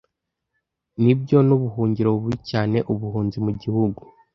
nibyo 1.03 1.37
nubuhungiro 1.47 2.09
bubi 2.15 2.37
cyane 2.49 2.77
ubuhunzi 2.91 3.37
mugihugu 3.45 4.01